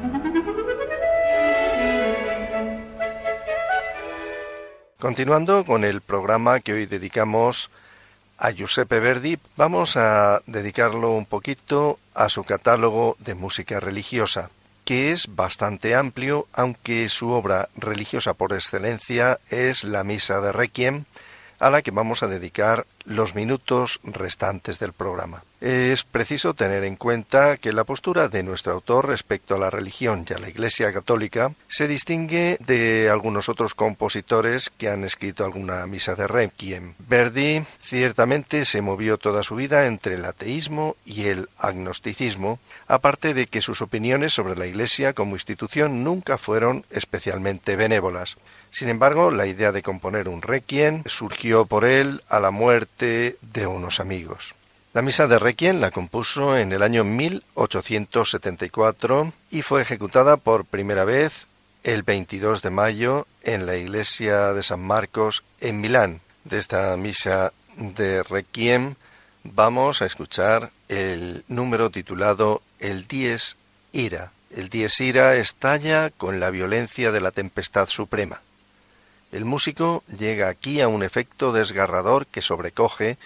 Continuando 5.01 5.65
con 5.65 5.83
el 5.83 5.99
programa 6.01 6.59
que 6.59 6.73
hoy 6.73 6.85
dedicamos 6.85 7.71
a 8.37 8.51
Giuseppe 8.51 8.99
Verdi, 8.99 9.39
vamos 9.57 9.97
a 9.97 10.43
dedicarlo 10.45 11.13
un 11.13 11.25
poquito 11.25 11.97
a 12.13 12.29
su 12.29 12.43
catálogo 12.43 13.17
de 13.17 13.33
música 13.33 13.79
religiosa, 13.79 14.51
que 14.85 15.11
es 15.11 15.25
bastante 15.35 15.95
amplio, 15.95 16.45
aunque 16.53 17.09
su 17.09 17.31
obra 17.31 17.69
religiosa 17.75 18.35
por 18.35 18.53
excelencia 18.53 19.39
es 19.49 19.85
la 19.85 20.03
Misa 20.03 20.39
de 20.39 20.51
Requiem, 20.51 21.05
a 21.57 21.71
la 21.71 21.81
que 21.81 21.89
vamos 21.89 22.21
a 22.21 22.27
dedicar 22.27 22.85
los 23.05 23.35
minutos 23.35 23.99
restantes 24.03 24.79
del 24.79 24.93
programa. 24.93 25.43
Es 25.61 26.03
preciso 26.03 26.55
tener 26.55 26.83
en 26.83 26.95
cuenta 26.95 27.57
que 27.57 27.71
la 27.71 27.83
postura 27.83 28.29
de 28.29 28.41
nuestro 28.41 28.73
autor 28.73 29.07
respecto 29.07 29.53
a 29.53 29.59
la 29.59 29.69
religión 29.69 30.25
y 30.27 30.33
a 30.33 30.39
la 30.39 30.49
Iglesia 30.49 30.91
católica 30.91 31.53
se 31.67 31.87
distingue 31.87 32.57
de 32.59 33.11
algunos 33.11 33.47
otros 33.47 33.75
compositores 33.75 34.71
que 34.71 34.89
han 34.89 35.03
escrito 35.03 35.45
alguna 35.45 35.85
misa 35.85 36.15
de 36.15 36.25
Requiem. 36.25 36.95
Verdi 36.97 37.63
ciertamente 37.79 38.65
se 38.65 38.81
movió 38.81 39.19
toda 39.19 39.43
su 39.43 39.53
vida 39.53 39.85
entre 39.85 40.15
el 40.15 40.25
ateísmo 40.25 40.95
y 41.05 41.27
el 41.27 41.47
agnosticismo, 41.59 42.57
aparte 42.87 43.35
de 43.35 43.45
que 43.45 43.61
sus 43.61 43.83
opiniones 43.83 44.33
sobre 44.33 44.55
la 44.55 44.65
Iglesia 44.65 45.13
como 45.13 45.35
institución 45.35 46.03
nunca 46.03 46.39
fueron 46.39 46.85
especialmente 46.89 47.75
benévolas. 47.75 48.37
Sin 48.71 48.89
embargo, 48.89 49.29
la 49.29 49.45
idea 49.45 49.71
de 49.71 49.83
componer 49.83 50.27
un 50.27 50.41
requiem 50.41 51.03
surgió 51.05 51.65
por 51.65 51.85
él 51.85 52.23
a 52.29 52.39
la 52.39 52.51
muerte 52.51 53.00
de 53.01 53.67
unos 53.67 53.99
amigos. 53.99 54.55
La 54.93 55.01
misa 55.01 55.25
de 55.25 55.39
Requiem 55.39 55.79
la 55.79 55.89
compuso 55.89 56.55
en 56.57 56.71
el 56.71 56.83
año 56.83 57.03
1874 57.03 59.33
y 59.49 59.63
fue 59.63 59.81
ejecutada 59.81 60.37
por 60.37 60.65
primera 60.65 61.03
vez 61.03 61.47
el 61.83 62.03
22 62.03 62.61
de 62.61 62.69
mayo 62.69 63.25
en 63.41 63.65
la 63.65 63.75
iglesia 63.75 64.53
de 64.53 64.61
San 64.61 64.81
Marcos 64.81 65.43
en 65.61 65.81
Milán. 65.81 66.21
De 66.43 66.59
esta 66.59 66.95
misa 66.97 67.53
de 67.77 68.21
Requiem 68.21 68.93
vamos 69.43 70.01
a 70.01 70.05
escuchar 70.05 70.69
el 70.89 71.43
número 71.47 71.89
titulado 71.89 72.61
El 72.79 73.07
Dies 73.07 73.57
Ira. 73.93 74.31
El 74.51 74.69
Dies 74.69 75.01
Ira 75.01 75.37
estalla 75.37 76.11
con 76.11 76.39
la 76.39 76.51
violencia 76.51 77.11
de 77.11 77.21
la 77.21 77.31
tempestad 77.31 77.87
suprema. 77.87 78.41
El 79.31 79.45
músico 79.45 80.03
llega 80.17 80.49
aquí 80.49 80.81
a 80.81 80.87
un 80.87 81.03
efecto 81.03 81.53
desgarrador 81.53 82.27
que 82.27 82.41
sobrecoge 82.41 83.17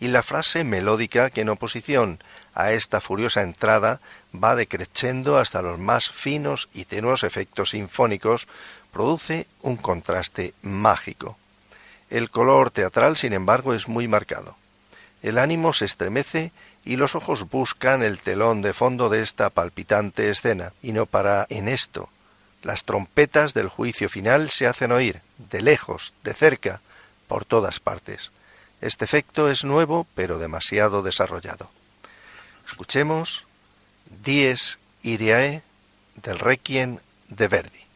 y 0.00 0.08
la 0.08 0.22
frase 0.22 0.62
melódica 0.62 1.30
que 1.30 1.40
en 1.40 1.48
oposición 1.48 2.20
a 2.54 2.72
esta 2.72 3.00
furiosa 3.00 3.42
entrada 3.42 4.00
va 4.32 4.54
decreciendo 4.54 5.38
hasta 5.38 5.62
los 5.62 5.78
más 5.78 6.10
finos 6.10 6.68
y 6.72 6.84
tenuos 6.84 7.24
efectos 7.24 7.70
sinfónicos, 7.70 8.46
produce 8.92 9.46
un 9.62 9.76
contraste 9.76 10.54
mágico. 10.62 11.36
El 12.10 12.30
color 12.30 12.70
teatral, 12.70 13.16
sin 13.16 13.32
embargo, 13.32 13.74
es 13.74 13.88
muy 13.88 14.06
marcado. 14.06 14.56
El 15.22 15.38
ánimo 15.38 15.72
se 15.72 15.84
estremece 15.84 16.52
y 16.84 16.96
los 16.96 17.16
ojos 17.16 17.50
buscan 17.50 18.04
el 18.04 18.20
telón 18.20 18.62
de 18.62 18.72
fondo 18.72 19.08
de 19.08 19.20
esta 19.20 19.50
palpitante 19.50 20.30
escena, 20.30 20.72
y 20.80 20.92
no 20.92 21.06
para 21.06 21.46
en 21.50 21.68
esto. 21.68 22.08
Las 22.62 22.84
trompetas 22.84 23.54
del 23.54 23.68
juicio 23.68 24.08
final 24.08 24.50
se 24.50 24.66
hacen 24.66 24.92
oír, 24.92 25.20
de 25.38 25.62
lejos, 25.62 26.12
de 26.24 26.34
cerca, 26.34 26.80
por 27.28 27.44
todas 27.44 27.80
partes. 27.80 28.30
Este 28.80 29.04
efecto 29.04 29.50
es 29.50 29.64
nuevo, 29.64 30.06
pero 30.14 30.38
demasiado 30.38 31.02
desarrollado. 31.02 31.70
Escuchemos 32.66 33.46
Dies 34.24 34.78
Irae 35.02 35.62
del 36.16 36.38
Requiem 36.38 36.98
de 37.28 37.48
Verdi. 37.48 37.87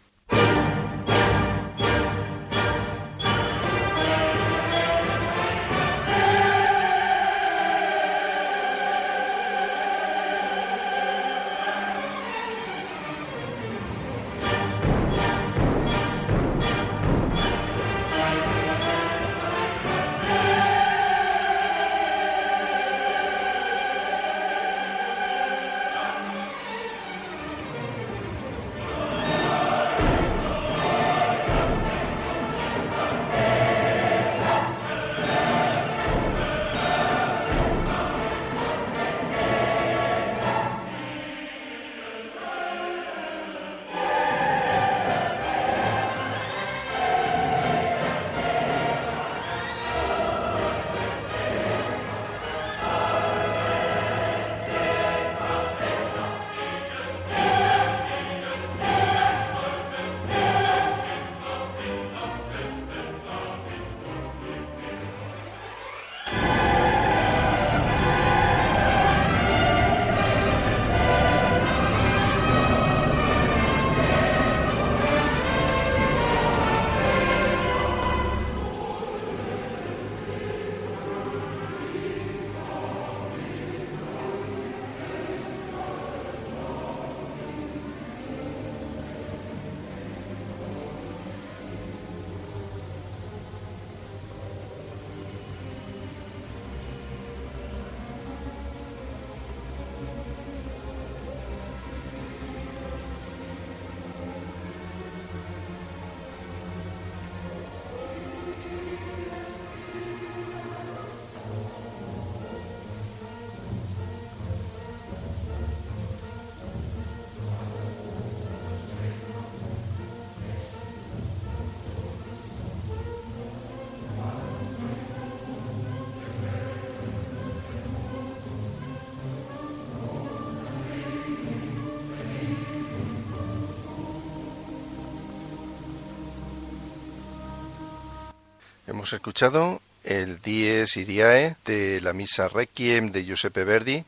Hemos 139.03 139.15
escuchado 139.15 139.83
el 140.05 140.41
Dies 140.41 140.97
Irae 140.97 141.57
de 141.65 142.01
la 142.03 142.13
Misa 142.13 142.47
Requiem 142.47 143.11
de 143.11 143.25
Giuseppe 143.25 143.65
Verdi 143.65 144.05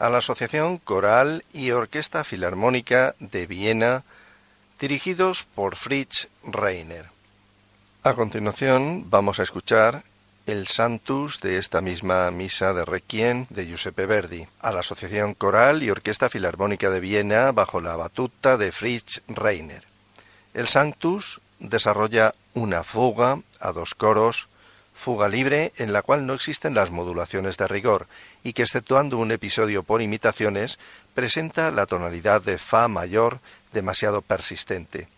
a 0.00 0.10
la 0.10 0.18
Asociación 0.18 0.78
Coral 0.78 1.44
y 1.52 1.70
Orquesta 1.70 2.24
Filarmónica 2.24 3.14
de 3.20 3.46
Viena, 3.46 4.02
dirigidos 4.80 5.44
por 5.54 5.76
Fritz 5.76 6.26
Reiner. 6.42 7.06
A 8.02 8.14
continuación 8.14 9.08
vamos 9.08 9.38
a 9.38 9.44
escuchar 9.44 10.02
el 10.46 10.66
Santus 10.66 11.38
de 11.38 11.58
esta 11.58 11.80
misma 11.80 12.28
misa 12.32 12.72
de 12.72 12.84
Requiem 12.84 13.46
de 13.48 13.66
Giuseppe 13.66 14.06
Verdi, 14.06 14.48
a 14.58 14.72
la 14.72 14.80
Asociación 14.80 15.34
Coral 15.34 15.84
y 15.84 15.90
Orquesta 15.90 16.28
Filarmónica 16.28 16.90
de 16.90 16.98
Viena 16.98 17.52
bajo 17.52 17.80
la 17.80 17.94
batuta 17.94 18.56
de 18.56 18.72
Fritz 18.72 19.22
Reiner. 19.28 19.84
El 20.52 20.66
Sanctus 20.66 21.40
desarrolla 21.60 22.34
una 22.54 22.84
fuga 22.84 23.40
a 23.60 23.72
dos 23.72 23.94
coros, 23.94 24.48
fuga 24.94 25.28
libre 25.28 25.72
en 25.76 25.92
la 25.92 26.02
cual 26.02 26.26
no 26.26 26.34
existen 26.34 26.74
las 26.74 26.90
modulaciones 26.90 27.56
de 27.56 27.66
rigor 27.66 28.06
y 28.44 28.52
que 28.52 28.62
exceptuando 28.62 29.18
un 29.18 29.32
episodio 29.32 29.82
por 29.82 30.02
imitaciones 30.02 30.78
presenta 31.14 31.70
la 31.70 31.86
tonalidad 31.86 32.42
de 32.42 32.58
Fa 32.58 32.88
mayor 32.88 33.40
demasiado 33.72 34.22
persistente. 34.22 35.08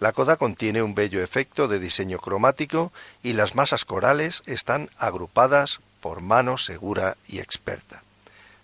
La 0.00 0.12
coda 0.12 0.36
contiene 0.36 0.82
un 0.82 0.94
bello 0.94 1.22
efecto 1.22 1.68
de 1.68 1.78
diseño 1.78 2.18
cromático 2.18 2.92
y 3.22 3.32
las 3.32 3.54
masas 3.54 3.84
corales 3.84 4.42
están 4.46 4.90
agrupadas 4.98 5.80
por 6.00 6.20
mano 6.20 6.58
segura 6.58 7.16
y 7.28 7.38
experta. 7.38 8.02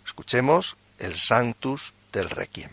Escuchemos 0.05 0.77
el 0.99 1.15
Sanctus 1.15 1.95
del 2.13 2.29
Requiem. 2.31 2.71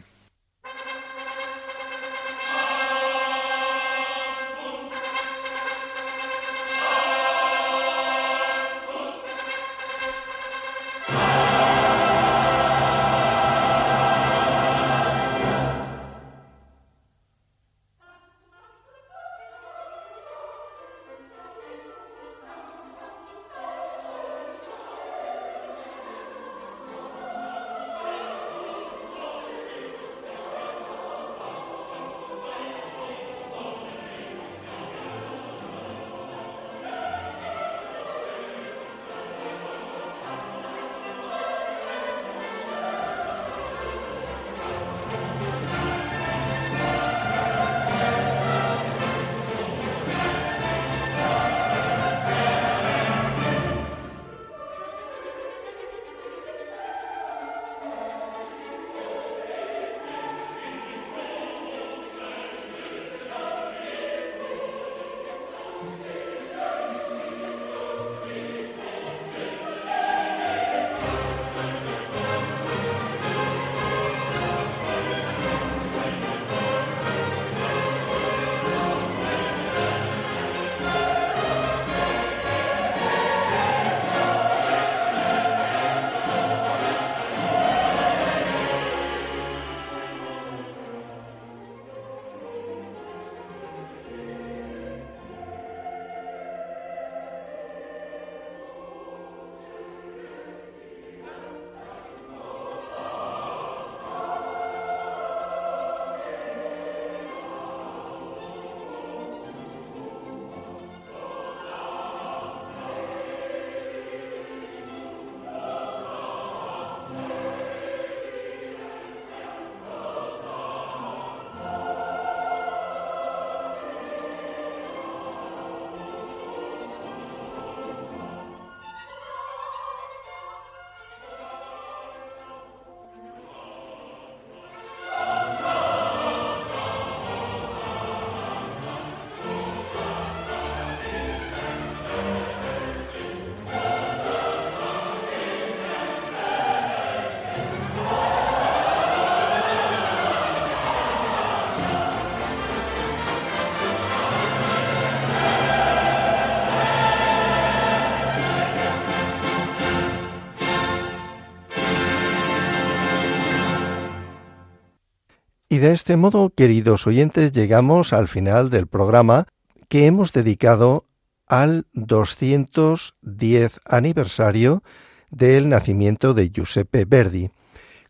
Y 165.77 165.79
de 165.79 165.91
este 165.91 166.17
modo, 166.17 166.49
queridos 166.49 167.05
oyentes, 167.05 167.51
llegamos 167.51 168.11
al 168.11 168.27
final 168.27 168.71
del 168.71 168.87
programa 168.87 169.45
que 169.89 170.07
hemos 170.07 170.33
dedicado 170.33 171.05
al 171.45 171.85
210 171.93 173.79
aniversario 173.85 174.81
del 175.29 175.69
nacimiento 175.69 176.33
de 176.33 176.49
Giuseppe 176.49 177.05
Verdi. 177.05 177.51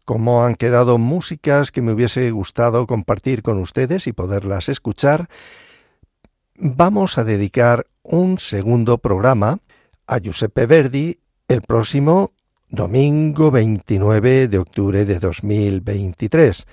Como 0.06 0.46
han 0.46 0.56
quedado 0.56 0.98
músicas 0.98 1.74
que 1.74 1.82
me 1.82 1.92
hubiese 1.92 2.32
gustado 2.32 2.88
compartir 2.88 3.44
con 3.44 3.60
ustedes 3.60 4.08
y 4.08 4.14
poderlas 4.14 4.70
escuchar, 4.70 5.28
vamos 6.56 7.18
a 7.18 7.26
dedicar 7.26 7.86
un 8.02 8.40
segundo 8.40 8.98
programa 9.00 9.60
a 10.08 10.20
Giuseppe 10.20 10.68
Verdi 10.68 11.20
el 11.50 11.64
próximo 11.64 12.32
domingo 12.70 13.52
29 13.52 14.48
de 14.48 14.58
octubre 14.58 15.04
de 15.04 15.20
2023. 15.20 16.66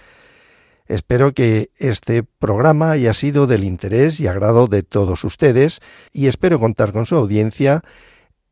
Espero 0.86 1.32
que 1.32 1.70
este 1.78 2.22
programa 2.22 2.90
haya 2.90 3.14
sido 3.14 3.46
del 3.46 3.64
interés 3.64 4.20
y 4.20 4.26
agrado 4.26 4.66
de 4.66 4.82
todos 4.82 5.24
ustedes 5.24 5.80
y 6.12 6.26
espero 6.26 6.60
contar 6.60 6.92
con 6.92 7.06
su 7.06 7.16
audiencia 7.16 7.82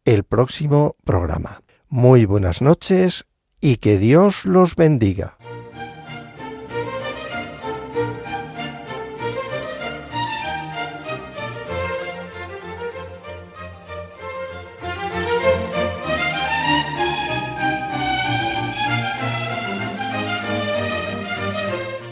el 0.04 0.24
próximo 0.24 0.96
programa. 1.04 1.62
Muy 1.88 2.24
buenas 2.24 2.62
noches 2.62 3.26
y 3.60 3.76
que 3.76 3.98
Dios 3.98 4.46
los 4.46 4.76
bendiga. 4.76 5.36